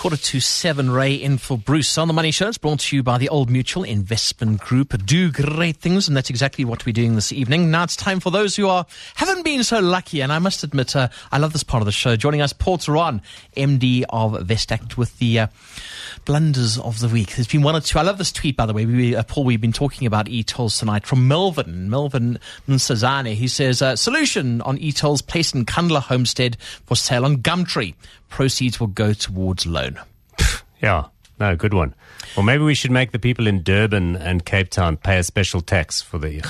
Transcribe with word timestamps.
Quarter 0.00 0.16
to 0.16 0.40
seven, 0.40 0.90
Ray 0.90 1.12
in 1.12 1.36
for 1.36 1.58
Bruce. 1.58 1.98
On 1.98 2.08
the 2.08 2.14
Money 2.14 2.30
Show, 2.30 2.48
it's 2.48 2.56
brought 2.56 2.80
to 2.80 2.96
you 2.96 3.02
by 3.02 3.18
the 3.18 3.28
Old 3.28 3.50
Mutual 3.50 3.82
Investment 3.84 4.58
Group. 4.58 4.96
Do 5.04 5.30
great 5.30 5.76
things, 5.76 6.08
and 6.08 6.16
that's 6.16 6.30
exactly 6.30 6.64
what 6.64 6.86
we're 6.86 6.94
doing 6.94 7.16
this 7.16 7.32
evening. 7.32 7.70
Now 7.70 7.82
it's 7.82 7.96
time 7.96 8.18
for 8.18 8.30
those 8.30 8.56
who 8.56 8.66
are 8.66 8.86
haven't 9.16 9.44
been 9.44 9.62
so 9.62 9.78
lucky, 9.80 10.22
and 10.22 10.32
I 10.32 10.38
must 10.38 10.64
admit, 10.64 10.96
uh, 10.96 11.08
I 11.30 11.36
love 11.36 11.52
this 11.52 11.62
part 11.62 11.82
of 11.82 11.84
the 11.84 11.92
show. 11.92 12.16
Joining 12.16 12.40
us, 12.40 12.54
Paul 12.54 12.78
Theron, 12.78 13.20
MD 13.58 14.04
of 14.08 14.32
Vestact, 14.46 14.96
with 14.96 15.18
the 15.18 15.40
uh, 15.40 15.46
blunders 16.24 16.78
of 16.78 17.00
the 17.00 17.08
week. 17.08 17.34
There's 17.36 17.48
been 17.48 17.62
one 17.62 17.76
or 17.76 17.80
two. 17.80 17.98
I 17.98 18.02
love 18.02 18.18
this 18.18 18.32
tweet, 18.32 18.56
by 18.56 18.66
the 18.66 18.72
way. 18.72 18.86
We, 18.86 19.14
uh, 19.16 19.22
Paul, 19.24 19.44
we've 19.44 19.60
been 19.60 19.72
talking 19.72 20.06
about 20.06 20.28
e-tolls 20.28 20.78
tonight 20.78 21.06
from 21.06 21.28
Melvin, 21.28 21.90
Melvin 21.90 22.38
Nsazane. 22.68 23.34
He 23.34 23.48
says, 23.48 23.82
uh, 23.82 23.96
solution 23.96 24.60
on 24.62 24.78
e-tolls 24.78 25.22
placed 25.22 25.54
in 25.54 25.64
Nkandla 25.64 26.02
Homestead 26.02 26.56
for 26.86 26.96
sale 26.96 27.24
on 27.24 27.38
Gumtree. 27.38 27.94
Proceeds 28.28 28.80
will 28.80 28.88
go 28.88 29.12
towards 29.12 29.66
loan. 29.66 29.98
Yeah, 30.82 31.08
no, 31.38 31.56
good 31.56 31.74
one. 31.74 31.94
Well, 32.34 32.42
maybe 32.42 32.64
we 32.64 32.74
should 32.74 32.90
make 32.90 33.12
the 33.12 33.18
people 33.18 33.46
in 33.46 33.62
Durban 33.62 34.16
and 34.16 34.46
Cape 34.46 34.70
Town 34.70 34.96
pay 34.96 35.18
a 35.18 35.22
special 35.22 35.60
tax 35.60 36.00
for 36.00 36.18
the 36.18 36.40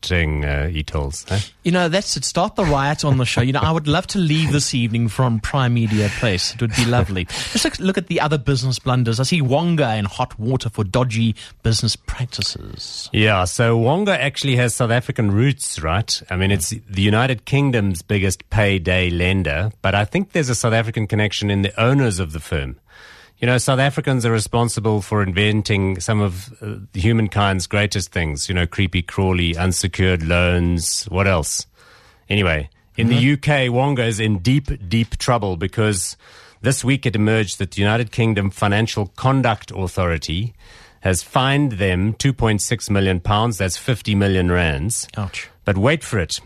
Gauteng 0.00 0.44
uh? 0.44 1.38
You 1.62 1.72
know, 1.72 1.88
that's 1.88 2.16
it. 2.16 2.24
Start 2.24 2.56
the 2.56 2.64
riot 2.64 3.04
on 3.04 3.18
the 3.18 3.24
show. 3.24 3.40
You 3.42 3.52
know, 3.52 3.60
I 3.60 3.70
would 3.70 3.86
love 3.86 4.06
to 4.08 4.18
leave 4.18 4.52
this 4.52 4.74
evening 4.74 5.08
from 5.08 5.40
Prime 5.40 5.74
Media 5.74 6.08
Place. 6.18 6.54
It 6.54 6.60
would 6.60 6.74
be 6.74 6.84
lovely. 6.86 7.24
Just 7.24 7.64
look, 7.64 7.78
look 7.78 7.98
at 7.98 8.06
the 8.06 8.20
other 8.20 8.38
business 8.38 8.78
blunders. 8.78 9.20
I 9.20 9.24
see 9.24 9.42
Wonga 9.42 9.96
in 9.96 10.06
hot 10.06 10.38
water 10.38 10.70
for 10.70 10.84
dodgy 10.84 11.36
business 11.62 11.96
practices. 11.96 13.10
Yeah, 13.12 13.44
so 13.44 13.76
Wonga 13.76 14.20
actually 14.20 14.56
has 14.56 14.74
South 14.74 14.90
African 14.90 15.30
roots, 15.30 15.80
right? 15.80 16.22
I 16.30 16.36
mean, 16.36 16.50
it's 16.50 16.70
the 16.70 17.02
United 17.02 17.44
Kingdom's 17.44 18.02
biggest 18.02 18.48
payday 18.50 19.10
lender, 19.10 19.70
but 19.82 19.94
I 19.94 20.04
think 20.04 20.32
there's 20.32 20.48
a 20.48 20.54
South 20.54 20.72
African 20.72 21.06
connection 21.06 21.50
in 21.50 21.62
the 21.62 21.78
owners 21.80 22.18
of 22.18 22.32
the 22.32 22.40
firm. 22.40 22.76
You 23.40 23.46
know, 23.46 23.56
South 23.56 23.78
Africans 23.78 24.26
are 24.26 24.32
responsible 24.32 25.00
for 25.00 25.22
inventing 25.22 25.98
some 26.00 26.20
of 26.20 26.52
uh, 26.62 26.76
humankind's 26.92 27.66
greatest 27.66 28.12
things. 28.12 28.48
You 28.48 28.54
know, 28.54 28.66
creepy 28.66 29.00
crawly, 29.00 29.56
unsecured 29.56 30.22
loans. 30.22 31.04
What 31.04 31.26
else? 31.26 31.66
Anyway, 32.28 32.68
in 32.96 33.08
the 33.08 33.32
UK, 33.32 33.72
Wonga 33.72 34.04
is 34.04 34.20
in 34.20 34.40
deep, 34.40 34.68
deep 34.88 35.16
trouble 35.16 35.56
because 35.56 36.18
this 36.60 36.84
week 36.84 37.06
it 37.06 37.16
emerged 37.16 37.58
that 37.58 37.72
the 37.72 37.80
United 37.80 38.12
Kingdom 38.12 38.50
Financial 38.50 39.06
Conduct 39.16 39.72
Authority 39.74 40.54
has 41.00 41.22
fined 41.22 41.72
them 41.72 42.12
2.6 42.14 42.90
million 42.90 43.20
pounds. 43.20 43.56
That's 43.56 43.78
50 43.78 44.14
million 44.14 44.52
rands. 44.52 45.08
Ouch. 45.16 45.48
But 45.64 45.78
wait 45.78 46.04
for 46.04 46.18
it. 46.18 46.40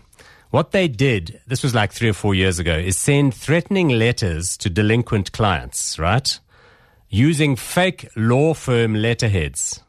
What 0.50 0.70
they 0.70 0.86
did, 0.86 1.40
this 1.48 1.64
was 1.64 1.74
like 1.74 1.92
three 1.92 2.08
or 2.08 2.12
four 2.12 2.36
years 2.36 2.60
ago, 2.60 2.76
is 2.76 2.96
send 2.96 3.34
threatening 3.34 3.88
letters 3.88 4.56
to 4.58 4.70
delinquent 4.70 5.32
clients, 5.32 5.98
right? 5.98 6.38
Using 7.14 7.54
fake 7.54 8.08
law 8.16 8.54
firm 8.54 8.94
letterheads. 8.94 9.80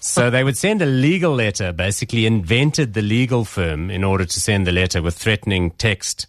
so 0.00 0.30
they 0.30 0.44
would 0.44 0.56
send 0.56 0.80
a 0.80 0.86
legal 0.86 1.34
letter, 1.34 1.72
basically 1.72 2.24
invented 2.24 2.94
the 2.94 3.02
legal 3.02 3.44
firm 3.44 3.90
in 3.90 4.04
order 4.04 4.24
to 4.24 4.40
send 4.40 4.64
the 4.64 4.70
letter 4.70 5.02
with 5.02 5.18
threatening 5.18 5.72
text, 5.72 6.28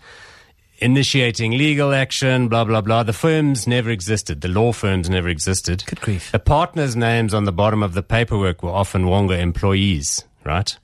initiating 0.80 1.52
legal 1.52 1.94
action, 1.94 2.48
blah, 2.48 2.64
blah, 2.64 2.82
blah. 2.82 3.04
The 3.04 3.14
firms 3.14 3.68
never 3.68 3.92
existed. 3.92 4.42
The 4.42 4.48
law 4.48 4.72
firms 4.72 5.08
never 5.08 5.30
existed. 5.30 5.84
Good 5.86 6.02
grief. 6.02 6.32
The 6.32 6.40
partners' 6.40 6.96
names 6.96 7.36
on 7.36 7.44
the 7.44 7.52
bottom 7.52 7.84
of 7.84 7.94
the 7.94 8.02
paperwork 8.02 8.64
were 8.64 8.72
often 8.72 9.06
Wonga 9.06 9.38
employees, 9.38 10.24
right? 10.44 10.76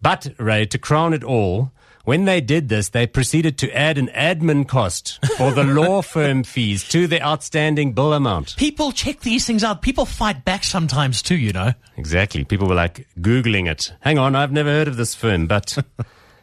But, 0.00 0.28
Ray, 0.38 0.66
to 0.66 0.78
crown 0.78 1.14
it 1.14 1.24
all, 1.24 1.72
when 2.08 2.24
they 2.24 2.40
did 2.40 2.70
this, 2.70 2.88
they 2.88 3.06
proceeded 3.06 3.58
to 3.58 3.70
add 3.76 3.98
an 3.98 4.08
admin 4.14 4.66
cost 4.66 5.22
for 5.36 5.50
the 5.50 5.62
law 5.62 6.00
firm 6.14 6.42
fees 6.42 6.88
to 6.88 7.06
the 7.06 7.20
outstanding 7.20 7.92
bill 7.92 8.14
amount. 8.14 8.56
People 8.56 8.92
check 8.92 9.20
these 9.20 9.46
things 9.46 9.62
out. 9.62 9.82
People 9.82 10.06
fight 10.06 10.42
back 10.42 10.64
sometimes 10.64 11.20
too, 11.20 11.36
you 11.36 11.52
know. 11.52 11.74
Exactly. 11.98 12.44
People 12.44 12.66
were 12.66 12.74
like 12.74 13.06
Googling 13.20 13.70
it. 13.70 13.92
Hang 14.00 14.16
on, 14.16 14.34
I've 14.34 14.52
never 14.52 14.70
heard 14.70 14.88
of 14.88 14.96
this 14.96 15.14
firm, 15.14 15.46
but. 15.46 15.76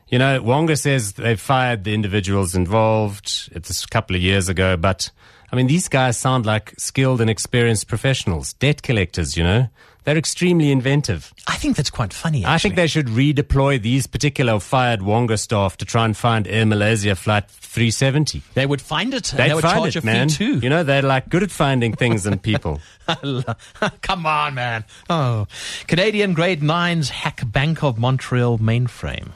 You 0.08 0.20
know, 0.20 0.40
Wonga 0.40 0.78
says 0.78 1.14
they 1.14 1.36
fired 1.36 1.84
the 1.84 1.96
individuals 1.96 2.54
involved. 2.54 3.50
It's 3.54 3.84
a 3.84 3.88
couple 3.88 4.16
of 4.16 4.22
years 4.22 4.48
ago, 4.48 4.78
but 4.78 5.10
I 5.52 5.56
mean, 5.56 5.66
these 5.66 5.88
guys 5.88 6.16
sound 6.16 6.46
like 6.46 6.76
skilled 6.78 7.22
and 7.22 7.30
experienced 7.30 7.88
professionals, 7.88 8.54
debt 8.54 8.84
collectors, 8.84 9.36
you 9.36 9.44
know. 9.44 9.68
They're 10.06 10.18
extremely 10.18 10.72
inventive. 10.72 11.34
I 11.48 11.56
think 11.56 11.76
that's 11.76 11.90
quite 11.90 12.14
funny. 12.14 12.46
I 12.46 12.58
think 12.60 12.76
they 12.76 12.88
should 12.88 13.08
redeploy 13.08 13.82
these 13.82 14.06
particular 14.08 14.60
fired 14.60 15.02
Wonga 15.02 15.38
staff 15.38 15.78
to 15.78 15.86
try 15.86 16.06
and 16.06 16.16
find 16.16 16.48
Air 16.48 16.66
Malaysia 16.66 17.16
Flight 17.16 17.50
370. 17.50 18.42
they 18.54 18.66
would 18.66 18.82
find 18.82 19.14
it. 19.14 19.34
They'd 19.36 19.50
they 19.50 19.54
would 19.56 19.64
find 19.64 19.78
charge 19.80 19.96
it, 19.98 20.04
a 20.04 20.06
man. 20.06 20.30
fee 20.30 20.36
too. 20.36 20.60
You 20.60 20.70
know, 20.70 20.84
they're 20.84 21.02
like 21.02 21.28
good 21.30 21.44
at 21.44 21.52
finding 21.52 21.94
things 21.94 22.26
and 22.26 22.42
people. 22.42 22.80
Come 24.02 24.26
on, 24.26 24.54
man. 24.54 24.86
Oh, 25.10 25.48
Canadian 25.88 26.34
grade 26.34 26.62
nines 26.64 27.10
hack 27.10 27.42
Bank 27.52 27.84
of 27.84 27.98
Montreal 27.98 28.60
mainframe. 28.60 29.30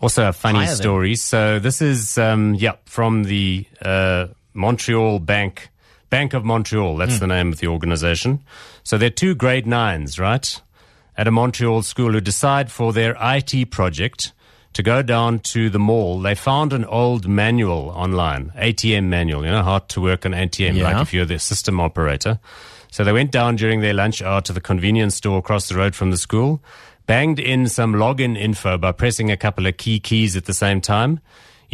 Also, 0.00 0.28
a 0.28 0.32
funny 0.32 0.58
Higher 0.58 0.66
than- 0.68 0.76
story. 0.76 1.14
So 1.16 1.58
this 1.58 1.80
is, 1.80 2.18
um, 2.18 2.54
yeah, 2.54 2.76
from 2.86 3.24
the 3.24 3.66
uh, 3.82 4.26
Montreal 4.52 5.18
Bank, 5.18 5.68
Bank 6.14 6.32
of 6.32 6.44
Montreal. 6.44 6.96
That's 6.96 7.14
hmm. 7.14 7.26
the 7.26 7.26
name 7.26 7.52
of 7.52 7.58
the 7.58 7.66
organization. 7.66 8.44
So 8.84 8.96
they're 8.96 9.10
two 9.10 9.34
grade 9.34 9.66
nines, 9.66 10.16
right, 10.16 10.62
at 11.16 11.26
a 11.26 11.32
Montreal 11.32 11.82
school 11.82 12.12
who 12.12 12.20
decide 12.20 12.70
for 12.70 12.92
their 12.92 13.16
IT 13.20 13.72
project 13.72 14.32
to 14.74 14.82
go 14.84 15.02
down 15.02 15.40
to 15.40 15.70
the 15.70 15.80
mall. 15.80 16.20
They 16.20 16.36
found 16.36 16.72
an 16.72 16.84
old 16.84 17.26
manual 17.26 17.90
online, 17.90 18.52
ATM 18.54 19.06
manual. 19.06 19.44
You 19.44 19.50
know 19.50 19.64
how 19.64 19.80
to 19.80 20.00
work 20.00 20.24
an 20.24 20.34
ATM, 20.34 20.76
Yeah. 20.76 20.84
like 20.84 21.02
if 21.02 21.12
you're 21.12 21.24
the 21.24 21.40
system 21.40 21.80
operator. 21.80 22.38
So 22.92 23.02
they 23.02 23.12
went 23.12 23.32
down 23.32 23.56
during 23.56 23.80
their 23.80 23.92
lunch 23.92 24.22
hour 24.22 24.40
to 24.42 24.52
the 24.52 24.60
convenience 24.60 25.16
store 25.16 25.38
across 25.38 25.68
the 25.68 25.74
road 25.74 25.96
from 25.96 26.12
the 26.12 26.16
school, 26.16 26.62
banged 27.06 27.40
in 27.40 27.66
some 27.66 27.92
login 27.92 28.38
info 28.38 28.78
by 28.78 28.92
pressing 28.92 29.32
a 29.32 29.36
couple 29.36 29.66
of 29.66 29.78
key 29.78 29.98
keys 29.98 30.36
at 30.36 30.44
the 30.44 30.54
same 30.54 30.80
time. 30.80 31.18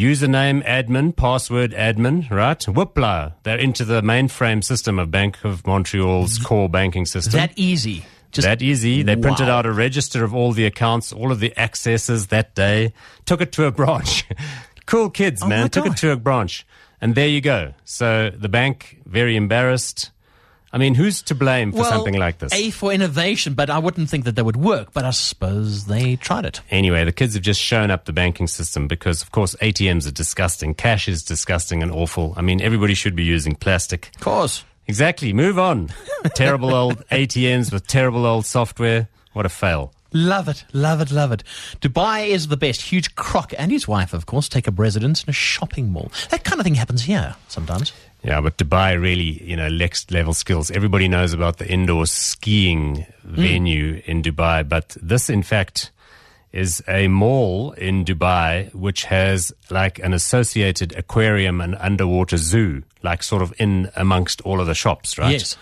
Username 0.00 0.64
admin, 0.66 1.14
password 1.14 1.72
admin, 1.72 2.30
right? 2.30 2.58
Whoopla. 2.58 3.34
They're 3.42 3.58
into 3.58 3.84
the 3.84 4.00
mainframe 4.00 4.64
system 4.64 4.98
of 4.98 5.10
Bank 5.10 5.44
of 5.44 5.66
Montreal's 5.66 6.38
mm-hmm. 6.38 6.46
core 6.46 6.68
banking 6.70 7.04
system. 7.04 7.32
That 7.32 7.52
easy. 7.56 8.06
Just 8.32 8.46
that 8.46 8.62
easy. 8.62 9.02
They 9.02 9.16
printed 9.16 9.50
out 9.50 9.66
a 9.66 9.72
register 9.72 10.24
of 10.24 10.34
all 10.34 10.52
the 10.52 10.64
accounts, 10.64 11.12
all 11.12 11.30
of 11.30 11.38
the 11.38 11.54
accesses 11.58 12.28
that 12.28 12.54
day, 12.54 12.94
took 13.26 13.42
it 13.42 13.52
to 13.52 13.66
a 13.66 13.70
branch. 13.70 14.24
cool 14.86 15.10
kids, 15.10 15.42
Oh 15.42 15.48
man. 15.48 15.68
Took 15.68 15.84
it 15.84 15.98
to 15.98 16.12
a 16.12 16.16
branch. 16.16 16.66
And 17.02 17.14
there 17.14 17.28
you 17.28 17.42
go. 17.42 17.74
So 17.84 18.30
the 18.30 18.48
bank, 18.48 19.00
very 19.04 19.36
embarrassed. 19.36 20.12
I 20.72 20.78
mean, 20.78 20.94
who's 20.94 21.22
to 21.22 21.34
blame 21.34 21.72
for 21.72 21.78
well, 21.78 21.90
something 21.90 22.14
like 22.14 22.38
this? 22.38 22.52
A 22.52 22.70
for 22.70 22.92
innovation, 22.92 23.54
but 23.54 23.70
I 23.70 23.78
wouldn't 23.78 24.08
think 24.08 24.24
that 24.24 24.36
that 24.36 24.44
would 24.44 24.56
work. 24.56 24.92
But 24.92 25.04
I 25.04 25.10
suppose 25.10 25.86
they 25.86 26.16
tried 26.16 26.46
it. 26.46 26.60
Anyway, 26.70 27.04
the 27.04 27.12
kids 27.12 27.34
have 27.34 27.42
just 27.42 27.60
shown 27.60 27.90
up 27.90 28.04
the 28.04 28.12
banking 28.12 28.46
system 28.46 28.86
because, 28.86 29.20
of 29.22 29.32
course, 29.32 29.56
ATMs 29.56 30.06
are 30.06 30.12
disgusting. 30.12 30.74
Cash 30.74 31.08
is 31.08 31.24
disgusting 31.24 31.82
and 31.82 31.90
awful. 31.90 32.34
I 32.36 32.42
mean, 32.42 32.60
everybody 32.60 32.94
should 32.94 33.16
be 33.16 33.24
using 33.24 33.56
plastic. 33.56 34.10
Of 34.14 34.20
course. 34.20 34.64
Exactly. 34.86 35.32
Move 35.32 35.58
on. 35.58 35.88
terrible 36.34 36.74
old 36.74 37.06
ATMs 37.08 37.72
with 37.72 37.86
terrible 37.86 38.24
old 38.24 38.46
software. 38.46 39.08
What 39.32 39.46
a 39.46 39.48
fail. 39.48 39.92
Love 40.12 40.48
it, 40.48 40.64
love 40.72 41.00
it, 41.00 41.10
love 41.10 41.32
it. 41.32 41.44
Dubai 41.80 42.28
is 42.28 42.48
the 42.48 42.56
best. 42.56 42.82
Huge 42.82 43.14
Croc 43.14 43.52
and 43.58 43.70
his 43.70 43.86
wife, 43.86 44.12
of 44.12 44.26
course, 44.26 44.48
take 44.48 44.66
up 44.66 44.78
residence 44.78 45.22
in 45.24 45.30
a 45.30 45.32
shopping 45.32 45.90
mall. 45.90 46.10
That 46.30 46.44
kind 46.44 46.60
of 46.60 46.64
thing 46.64 46.74
happens 46.74 47.02
here 47.02 47.36
sometimes. 47.48 47.92
Yeah, 48.22 48.40
but 48.40 48.58
Dubai 48.58 49.00
really, 49.00 49.42
you 49.42 49.56
know, 49.56 49.68
next 49.68 50.10
level 50.10 50.34
skills. 50.34 50.70
Everybody 50.70 51.08
knows 51.08 51.32
about 51.32 51.58
the 51.58 51.70
indoor 51.70 52.06
skiing 52.06 52.96
mm. 52.96 53.06
venue 53.22 54.02
in 54.04 54.22
Dubai, 54.22 54.68
but 54.68 54.96
this, 55.00 55.30
in 55.30 55.42
fact, 55.42 55.90
is 56.52 56.82
a 56.88 57.08
mall 57.08 57.72
in 57.72 58.04
Dubai 58.04 58.74
which 58.74 59.04
has 59.04 59.52
like 59.70 59.98
an 60.00 60.12
associated 60.12 60.92
aquarium 60.96 61.60
and 61.60 61.76
underwater 61.76 62.36
zoo, 62.36 62.82
like 63.02 63.22
sort 63.22 63.42
of 63.42 63.54
in 63.58 63.90
amongst 63.96 64.40
all 64.42 64.60
of 64.60 64.66
the 64.66 64.74
shops, 64.74 65.16
right? 65.16 65.32
Yes. 65.32 65.56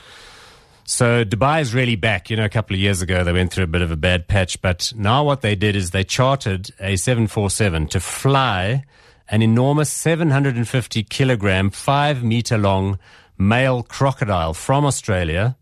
So 0.89 1.23
Dubai 1.23 1.61
is 1.61 1.75
really 1.75 1.97
back. 1.97 2.31
You 2.31 2.37
know, 2.39 2.47
a 2.47 2.49
couple 2.49 2.73
of 2.73 2.81
years 2.81 3.03
ago 3.03 3.23
they 3.23 3.33
went 3.33 3.53
through 3.53 3.65
a 3.65 3.67
bit 3.69 3.83
of 3.83 3.91
a 3.91 3.97
bad 3.97 4.27
patch, 4.27 4.61
but 4.63 4.91
now 4.97 5.23
what 5.23 5.43
they 5.43 5.55
did 5.55 5.77
is 5.77 5.91
they 5.91 6.03
chartered 6.03 6.71
a 6.81 6.97
747 6.97 7.89
to 7.89 8.01
fly 8.01 8.85
an 9.29 9.43
enormous 9.43 9.91
750 9.91 11.03
kilogram, 11.05 11.69
five 11.69 12.25
meter 12.25 12.57
long 12.57 12.99
male 13.37 13.83
crocodile 13.83 14.55
from 14.55 14.87
Australia, 14.87 15.59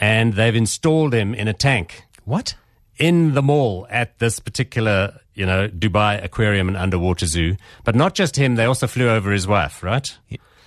and 0.00 0.32
they've 0.32 0.56
installed 0.56 1.12
him 1.12 1.34
in 1.34 1.46
a 1.46 1.52
tank 1.52 2.04
What? 2.24 2.54
in 2.96 3.34
the 3.34 3.42
mall 3.42 3.86
at 3.90 4.18
this 4.18 4.38
particular, 4.40 5.20
you 5.34 5.44
know, 5.44 5.68
Dubai 5.68 6.24
Aquarium 6.24 6.68
and 6.68 6.76
Underwater 6.78 7.26
Zoo. 7.26 7.56
But 7.84 7.94
not 7.94 8.14
just 8.14 8.36
him, 8.36 8.54
they 8.54 8.64
also 8.64 8.86
flew 8.86 9.10
over 9.10 9.30
his 9.30 9.46
wife, 9.46 9.82
right? 9.82 10.08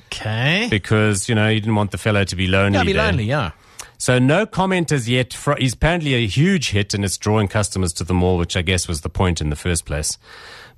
Okay. 0.06 0.68
Because, 0.70 1.28
you 1.28 1.34
know, 1.34 1.48
you 1.48 1.60
didn't 1.60 1.74
want 1.76 1.90
the 1.90 1.98
fellow 1.98 2.24
to 2.26 2.36
be 2.36 2.46
lonely. 2.46 2.78
Yeah, 2.78 2.84
be 2.84 2.94
there. 2.94 3.08
lonely, 3.08 3.24
yeah. 3.24 3.52
So 4.02 4.18
no 4.18 4.48
comment 4.48 4.92
as 4.92 5.08
yet. 5.08 5.32
Fr- 5.32 5.60
he's 5.60 5.76
apparently 5.76 6.16
a 6.16 6.26
huge 6.26 6.72
hit 6.72 6.96
and 6.96 7.06
it's 7.06 7.20
drawing 7.20 7.48
customers 7.48 7.94
to 7.94 8.04
the 8.04 8.16
mall, 8.16 8.40
which 8.40 8.58
I 8.58 8.64
guess 8.64 8.88
was 8.88 9.02
the 9.02 9.10
point 9.10 9.42
in 9.42 9.52
the 9.52 9.56
first 9.56 9.86
place. 9.86 10.18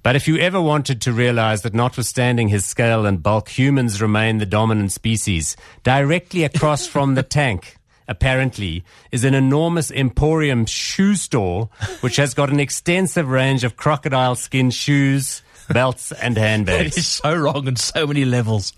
But 0.01 0.17
if 0.17 0.27
you 0.27 0.37
ever 0.39 0.61
wanted 0.61 0.99
to 1.03 1.13
realize 1.13 1.61
that 1.61 1.73
notwithstanding 1.73 2.49
his 2.49 2.65
scale 2.65 3.05
and 3.05 3.23
bulk, 3.23 3.47
humans 3.47 4.01
remain 4.01 4.39
the 4.39 4.45
dominant 4.45 4.91
species, 4.91 5.55
directly 5.83 6.43
across 6.43 6.85
from 6.85 7.15
the 7.15 7.23
tank, 7.39 7.77
apparently, 8.09 8.83
is 9.09 9.23
an 9.23 9.35
enormous 9.35 9.89
Emporium 9.89 10.65
shoe 10.65 11.15
store, 11.15 11.69
which 12.01 12.17
has 12.17 12.33
got 12.33 12.49
an 12.49 12.59
extensive 12.59 13.29
range 13.29 13.63
of 13.63 13.77
crocodile 13.77 14.35
skin 14.35 14.69
shoes, 14.69 15.41
belts, 15.69 16.11
and 16.11 16.37
handbags. 16.47 16.97
is 16.97 17.07
so 17.07 17.33
wrong 17.33 17.69
on 17.69 17.77
so 17.77 18.05
many 18.05 18.25
levels. 18.25 18.73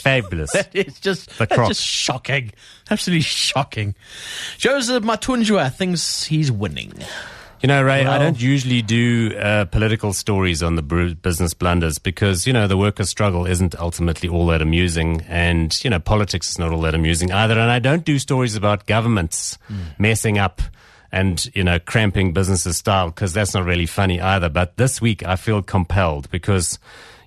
Fabulous. 0.00 0.54
It's 0.72 1.00
just, 1.00 1.36
The 1.38 1.46
that's 1.46 1.68
just 1.68 1.82
shocking. 1.82 2.52
Absolutely 2.90 3.22
shocking. 3.22 3.94
Joseph 4.56 5.02
Mathunjwa 5.02 5.72
thinks 5.74 6.24
he's 6.24 6.50
winning. 6.50 6.92
You 7.60 7.66
know, 7.66 7.82
Ray, 7.82 8.06
I 8.06 8.18
don't 8.18 8.40
usually 8.40 8.82
do 8.82 9.36
uh, 9.36 9.64
political 9.64 10.12
stories 10.12 10.62
on 10.62 10.76
the 10.76 10.82
business 11.20 11.54
blunders 11.54 11.98
because, 11.98 12.46
you 12.46 12.52
know, 12.52 12.68
the 12.68 12.76
workers' 12.76 13.08
struggle 13.08 13.46
isn't 13.46 13.76
ultimately 13.80 14.28
all 14.28 14.46
that 14.46 14.62
amusing. 14.62 15.22
And, 15.26 15.76
you 15.82 15.90
know, 15.90 15.98
politics 15.98 16.50
is 16.50 16.58
not 16.60 16.70
all 16.70 16.80
that 16.82 16.94
amusing 16.94 17.32
either. 17.32 17.54
And 17.54 17.68
I 17.70 17.80
don't 17.80 18.04
do 18.04 18.20
stories 18.20 18.54
about 18.54 18.86
governments 18.86 19.58
messing 19.98 20.38
up 20.38 20.62
and, 21.10 21.50
you 21.52 21.64
know, 21.64 21.80
cramping 21.80 22.32
businesses 22.32 22.76
style 22.76 23.08
because 23.08 23.32
that's 23.32 23.54
not 23.54 23.64
really 23.64 23.86
funny 23.86 24.20
either. 24.20 24.48
But 24.48 24.76
this 24.76 25.00
week 25.00 25.26
I 25.26 25.34
feel 25.34 25.60
compelled 25.60 26.30
because, 26.30 26.78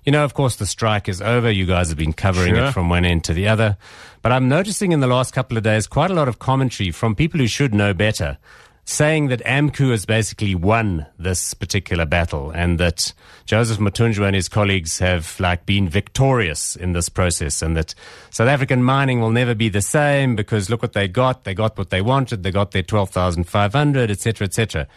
you 0.04 0.12
know, 0.12 0.24
of 0.24 0.34
course, 0.34 0.56
the 0.56 0.66
strike 0.66 1.08
is 1.08 1.20
over. 1.22 1.50
You 1.50 1.66
guys 1.66 1.88
have 1.88 1.98
been 1.98 2.12
covering 2.12 2.54
Sure. 2.54 2.66
it 2.66 2.72
from 2.72 2.88
one 2.88 3.04
end 3.04 3.24
to 3.24 3.32
the 3.32 3.48
other. 3.48 3.76
But 4.22 4.32
I'm 4.32 4.48
noticing 4.48 4.92
in 4.92 5.00
the 5.00 5.06
last 5.06 5.32
couple 5.32 5.56
of 5.56 5.62
days 5.62 5.86
quite 5.86 6.10
a 6.10 6.14
lot 6.14 6.28
of 6.28 6.38
commentary 6.38 6.90
from 6.90 7.14
people 7.14 7.38
who 7.40 7.46
should 7.46 7.74
know 7.74 7.92
better 7.94 8.38
saying 8.84 9.28
that 9.28 9.40
AMCU 9.44 9.92
has 9.92 10.04
basically 10.04 10.56
won 10.56 11.06
this 11.16 11.54
particular 11.54 12.04
battle 12.04 12.50
and 12.50 12.80
that 12.80 13.12
Joseph 13.46 13.78
Mathunjwa 13.78 14.26
and 14.26 14.34
his 14.34 14.48
colleagues 14.48 14.98
have 14.98 15.38
like 15.38 15.64
been 15.66 15.88
victorious 15.88 16.74
in 16.74 16.92
this 16.92 17.08
process 17.08 17.62
and 17.62 17.76
that 17.76 17.94
South 18.30 18.48
African 18.48 18.82
mining 18.82 19.20
will 19.20 19.30
never 19.30 19.54
be 19.54 19.68
the 19.68 19.80
same 19.82 20.34
because 20.34 20.68
look 20.68 20.82
what 20.82 20.94
they 20.94 21.06
got. 21.06 21.44
They 21.44 21.54
got 21.54 21.78
what 21.78 21.90
they 21.90 22.02
wanted. 22.02 22.42
They 22.42 22.50
got 22.50 22.72
their 22.72 22.82
12,500, 22.82 24.10
et 24.10 24.18
cetera, 24.18 24.46
et 24.46 24.54
cetera. 24.54 24.88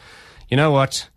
You 0.50 0.58
know 0.58 0.72
what? 0.72 1.08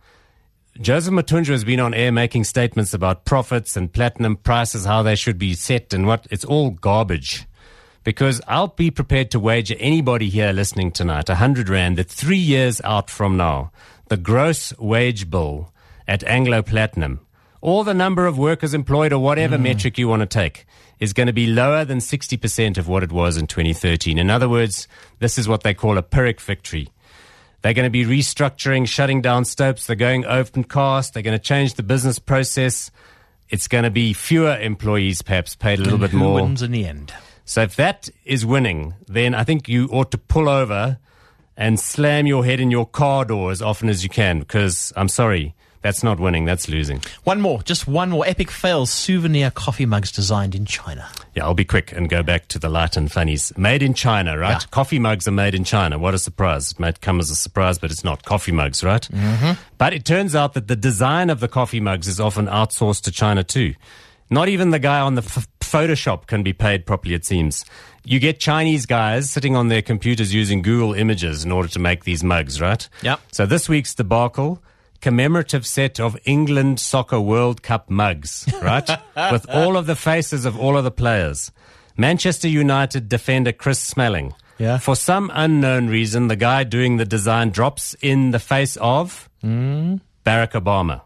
Joseph 0.81 1.13
Mathunjwa 1.13 1.49
has 1.49 1.65
been 1.65 1.81
on 1.81 1.93
air 1.93 2.13
making 2.13 2.45
statements 2.45 2.95
about 2.95 3.25
profits 3.25 3.77
and 3.77 3.93
platinum 3.93 4.37
prices, 4.37 4.85
how 4.85 5.03
they 5.03 5.17
should 5.17 5.37
be 5.37 5.55
set 5.55 5.93
and 5.93 6.07
what. 6.07 6.29
It's 6.31 6.45
all 6.45 6.71
garbage. 6.71 7.47
Because 8.05 8.41
I'll 8.47 8.69
be 8.69 8.93
prepared 8.93 9.33
to 9.33 9.41
wager 9.41 9.75
anybody 9.81 10.29
here 10.29 10.53
listening 10.53 10.93
tonight, 10.93 11.29
a 11.29 11.35
hundred 11.35 11.69
rand, 11.69 11.99
that 11.99 12.09
three 12.09 12.39
years 12.39 12.81
out 12.85 13.11
from 13.11 13.37
now, 13.37 13.73
the 14.07 14.17
gross 14.17 14.73
wage 14.79 15.29
bill 15.29 15.73
at 16.07 16.23
Anglo 16.23 16.63
Platinum, 16.63 17.27
or 17.61 17.83
the 17.83 17.93
number 17.93 18.27
of 18.27 18.39
workers 18.39 18.73
employed 18.73 19.13
or 19.13 19.19
whatever 19.19 19.57
hmm. 19.57 19.65
metric 19.65 19.99
you 19.99 20.07
want 20.07 20.21
to 20.21 20.27
take, 20.27 20.65
is 21.01 21.13
going 21.13 21.27
to 21.27 21.33
be 21.33 21.49
lower 21.49 21.85
than 21.85 21.99
60% 21.99 22.79
of 22.79 22.87
what 22.87 23.03
it 23.03 23.11
was 23.11 23.37
in 23.37 23.49
2013. 23.49 24.17
In 24.17 24.31
other 24.31 24.49
words, 24.49 24.87
this 25.19 25.39
is 25.39 25.49
what 25.49 25.65
they 25.65 25.75
call 25.75 25.99
a 25.99 26.03
Pyrrhic 26.03 26.41
victory. 26.41 26.89
They're 27.63 27.75
going 27.75 27.87
to 27.87 27.91
be 27.91 28.05
restructuring, 28.05 28.87
shutting 28.87 29.21
down 29.21 29.45
stopes. 29.45 29.87
They're 29.87 29.97
going 29.97 30.25
open 30.25 30.65
cast. 30.65 31.15
They're 31.15 31.23
going 31.23 31.39
to 31.39 31.43
change 31.43 31.75
the 31.75 31.83
business 31.83 32.19
process. 32.19 32.91
It's 33.49 33.67
going 33.67 33.85
to 33.85 33.91
be 33.91 34.13
fewer 34.13 34.59
employees, 34.59 35.23
perhaps 35.23 35.57
paid 35.57 35.81
a 35.81 35.83
little 35.83 35.99
bit 35.99 36.11
Who 36.11 36.19
more. 36.19 36.35
wins 36.35 36.63
in 36.63 36.71
the 36.71 36.87
end? 36.87 37.13
So 37.45 37.63
if 37.63 37.77
that 37.77 38.09
is 38.25 38.45
winning, 38.45 38.95
then 39.07 39.35
I 39.35 39.43
think 39.43 39.69
you 39.69 39.87
ought 39.87 40.11
to 40.11 40.19
pull 40.19 40.49
over 40.49 40.99
and 41.57 41.81
slam 41.81 42.27
your 42.27 42.45
head 42.45 42.61
in 42.61 42.71
your 42.71 42.87
car 42.87 43.25
door 43.25 43.51
as 43.51 43.61
often 43.63 43.89
as 43.89 44.05
you 44.05 44.11
can, 44.11 44.39
because 44.39 44.93
I'm 44.97 45.09
sorry, 45.09 45.55
that's 45.83 46.03
not 46.03 46.19
winning, 46.19 46.45
that's 46.45 46.69
losing. 46.69 47.01
One 47.25 47.41
more, 47.41 47.63
just 47.63 47.87
one 47.87 48.11
more. 48.11 48.27
Epic 48.27 48.51
fails 48.51 48.91
souvenir 48.91 49.51
coffee 49.51 49.87
mugs 49.87 50.11
designed 50.11 50.55
in 50.55 50.65
China. 50.65 51.09
Yeah, 51.35 51.45
I'll 51.45 51.55
be 51.55 51.65
quick 51.65 51.93
and 51.93 52.09
go 52.09 52.23
back 52.23 52.49
to 52.49 52.59
the 52.59 52.69
light 52.69 52.97
and 52.97 53.11
funnies. 53.11 53.53
Made 53.57 53.83
in 53.83 53.95
China, 53.95 54.37
right? 54.37 54.61
Yeah. 54.63 54.69
Coffee 54.71 54.99
mugs 54.99 55.29
are 55.29 55.33
made 55.33 55.55
in 55.55 55.65
China. 55.65 55.99
What 55.99 56.15
a 56.15 56.19
surprise. 56.19 56.73
It 56.73 56.81
might 56.81 57.01
come 57.01 57.21
as 57.21 57.31
a 57.31 57.37
surprise, 57.37 57.79
but 57.79 57.91
it's 57.91 58.05
not. 58.05 58.25
Coffee 58.25 58.53
mugs, 58.53 58.83
right? 58.83 59.03
Mm-hmm. 59.03 59.61
But 59.79 59.93
it 59.93 60.05
turns 60.05 60.35
out 60.35 60.55
that 60.55 60.69
the 60.69 60.77
design 60.77 61.31
of 61.31 61.41
the 61.41 61.49
coffee 61.49 61.81
mugs 61.81 62.09
is 62.09 62.19
often 62.21 62.47
outsourced 62.47 63.03
to 63.03 63.13
China 63.13 63.45
too. 63.45 63.75
Not 64.31 64.49
even 64.49 64.71
the 64.71 64.79
guy 64.79 65.01
on 65.01 65.15
the 65.15 65.23
f- 65.23 65.49
Photoshop 65.61 66.27
can 66.27 66.43
be 66.43 66.53
paid 66.53 66.85
properly, 66.87 67.15
it 67.15 67.25
seems. 67.25 67.65
You 68.05 68.19
get 68.21 68.41
Chinese 68.41 68.85
guys 68.87 69.31
sitting 69.31 69.55
on 69.57 69.69
their 69.69 69.83
computers 69.83 70.35
using 70.35 70.63
Google 70.63 70.95
images 70.95 71.45
in 71.45 71.53
order 71.53 71.69
to 71.69 71.79
make 71.79 72.05
these 72.05 72.25
mugs, 72.25 72.61
right? 72.61 72.87
Yep. 73.03 73.21
So 73.33 73.47
this 73.47 73.69
week's 73.69 73.95
debacle, 73.95 74.63
commemorative 75.01 75.67
set 75.67 76.01
of 76.01 76.17
England 76.25 76.81
Soccer 76.81 77.21
World 77.21 77.63
Cup 77.63 77.91
mugs, 77.91 78.47
right? 78.63 78.89
With 79.33 79.49
all 79.49 79.77
of 79.77 79.87
the 79.87 79.97
faces 79.97 80.45
of 80.45 80.59
all 80.59 80.77
of 80.77 80.85
the 80.85 80.91
players. 80.91 81.51
Manchester 81.97 82.49
United 82.49 83.09
defender 83.09 83.53
Chris 83.53 83.81
Smalling. 83.81 84.33
Yeah. 84.59 84.79
For 84.79 84.97
some 84.97 85.31
unknown 85.35 85.89
reason, 85.89 86.29
the 86.29 86.37
guy 86.37 86.65
doing 86.65 86.97
the 86.97 87.05
design 87.05 87.51
drops 87.51 87.95
in 88.01 88.33
the 88.33 88.39
face 88.39 88.77
of 88.77 89.29
hmm. 89.41 89.97
Barack 90.25 90.53
Obama. 90.53 91.03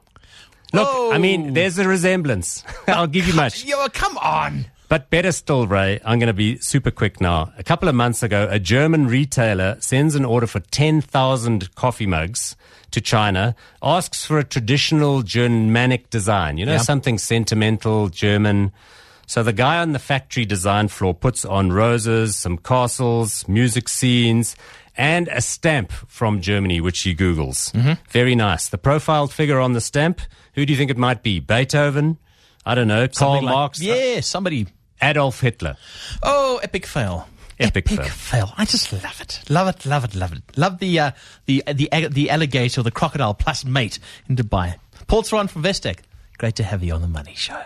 Look, 0.73 0.89
I 1.15 1.19
mean, 1.19 1.53
there's 1.53 1.79
a 1.79 1.87
resemblance. 1.87 2.65
I'll 2.89 3.06
give 3.06 3.29
you 3.29 3.35
much. 3.35 3.65
Yo, 3.67 3.89
come 3.91 4.17
on. 4.19 4.67
But 4.93 5.09
better 5.09 5.33
still, 5.33 5.67
Ray, 5.67 6.00
I'm 6.05 6.19
going 6.19 6.27
to 6.27 6.35
be 6.35 6.59
super 6.59 6.91
quick 6.91 7.19
now. 7.19 7.50
A 7.56 7.62
couple 7.62 7.89
of 7.89 7.94
months 7.94 8.23
ago, 8.23 8.47
a 8.50 8.59
German 8.59 9.06
retailer 9.06 9.79
sends 9.81 10.15
an 10.15 10.27
order 10.27 10.47
for 10.47 10.61
10,000 10.61 11.75
coffee 11.75 12.05
mugs 12.05 12.56
to 12.91 13.00
China, 13.00 13.56
asks 13.83 14.27
for 14.27 14.39
a 14.39 14.44
traditional 14.44 15.23
Germanic 15.23 16.11
design, 16.11 16.59
you 16.59 16.67
know, 16.67 16.73
Yeah. 16.73 16.79
something 16.83 17.17
sentimental, 17.17 18.11
German. 18.11 18.71
So 19.27 19.43
the 19.43 19.55
guy 19.55 19.79
on 19.79 19.93
the 19.93 19.99
factory 19.99 20.44
design 20.44 20.89
floor 20.89 21.15
puts 21.15 21.47
on 21.47 21.73
roses, 21.73 22.37
some 22.37 22.59
castles, 22.59 23.49
music 23.49 23.89
scenes, 23.89 24.56
and 24.94 25.27
a 25.29 25.41
stamp 25.41 25.91
from 26.06 26.43
Germany, 26.43 26.83
which 26.83 27.00
he 27.00 27.15
Googles. 27.15 27.73
Mm-hmm. 27.73 27.93
Very 28.11 28.35
nice. 28.35 28.69
The 28.69 28.77
profiled 28.77 29.33
figure 29.33 29.59
on 29.59 29.73
the 29.73 29.81
stamp, 29.81 30.21
who 30.53 30.67
do 30.67 30.73
you 30.75 30.77
think 30.77 30.91
it 30.91 30.99
might 30.99 31.23
be? 31.23 31.41
Beethoven? 31.41 32.19
I 32.67 32.75
don't 32.75 32.89
know. 32.89 33.09
Karl 33.09 33.37
like- 33.37 33.44
Marx? 33.44 33.81
Yeah, 33.81 34.21
somebody. 34.21 34.67
Adolf 35.03 35.41
Hitler. 35.41 35.77
Oh, 36.23 36.61
epic 36.63 36.87
fail. 36.87 37.29
Epic 37.59 37.89
fail. 37.89 38.05
fail. 38.05 38.55
I 38.57 38.65
just 38.65 38.93
love 38.93 39.21
it. 39.21 39.41
Love 39.49 39.69
it, 39.69 39.87
love 39.87 40.05
it, 40.05 40.15
love 40.15 40.33
it. 40.33 40.43
Love 40.57 40.79
the, 40.79 40.99
uh, 40.99 41.11
the, 41.47 41.63
the, 41.67 41.89
the 42.11 42.31
alligator, 42.31 42.83
the 42.83 42.91
crocodile 42.91 43.35
plus 43.35 43.65
mate 43.65 43.99
in 44.29 44.37
Dubai. 44.37 44.77
Paul 45.07 45.23
Theron 45.23 45.49
from 45.49 45.63
Vestact. 45.63 46.01
Great 46.39 46.57
to 46.57 46.65
have 46.65 46.83
you 46.83 46.95
on 46.95 47.03
the 47.03 47.09
Money 47.09 47.35
Show. 47.35 47.61